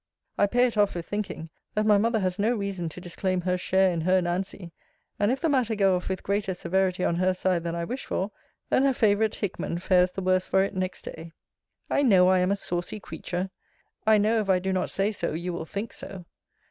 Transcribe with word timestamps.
I 0.35 0.47
pay 0.47 0.65
it 0.65 0.77
off 0.79 0.95
with 0.95 1.05
thinking, 1.05 1.51
that 1.75 1.85
my 1.85 1.99
mother 1.99 2.21
has 2.21 2.39
no 2.39 2.55
reason 2.55 2.89
to 2.89 2.99
disclaim 2.99 3.41
her 3.41 3.55
share 3.55 3.91
in 3.91 4.01
her 4.01 4.19
Nancy: 4.19 4.71
and 5.19 5.31
if 5.31 5.39
the 5.39 5.47
matter 5.47 5.75
go 5.75 5.95
off 5.95 6.09
with 6.09 6.23
greater 6.23 6.55
severity 6.55 7.03
on 7.05 7.17
her 7.17 7.35
side 7.35 7.63
than 7.63 7.75
I 7.75 7.83
wish 7.83 8.05
for, 8.05 8.31
then 8.71 8.81
her 8.81 8.93
favourite 8.93 9.35
Hickman 9.35 9.77
fares 9.77 10.09
the 10.09 10.23
worse 10.23 10.47
for 10.47 10.63
it 10.63 10.73
next 10.75 11.03
day. 11.03 11.33
I 11.87 12.01
know 12.01 12.29
I 12.29 12.39
am 12.39 12.49
a 12.49 12.55
saucy 12.55 12.99
creature. 12.99 13.51
I 14.07 14.17
know, 14.17 14.39
if 14.39 14.49
I 14.49 14.57
do 14.57 14.73
not 14.73 14.89
say 14.89 15.11
so, 15.11 15.33
you 15.33 15.53
will 15.53 15.65
think 15.67 15.93
so. 15.93 16.25